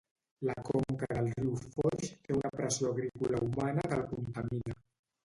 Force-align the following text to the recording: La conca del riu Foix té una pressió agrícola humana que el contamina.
La 0.49 0.53
conca 0.67 1.09
del 1.11 1.27
riu 1.33 1.51
Foix 1.75 2.07
té 2.23 2.37
una 2.37 2.51
pressió 2.55 2.89
agrícola 2.95 3.43
humana 3.49 3.85
que 3.93 3.97
el 3.99 4.03
contamina. 4.15 4.79